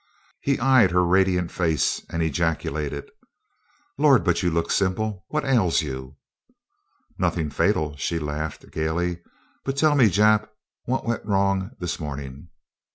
[0.41, 3.07] He eyed her radiant face and ejaculated:
[3.99, 5.25] "Lord, but you look simple!
[5.27, 6.17] What ails you?"
[7.19, 9.19] "Nothing fatal," she laughed gaily.
[9.63, 10.49] "But tell me, Jap,
[10.85, 12.47] what went wrong this morning?"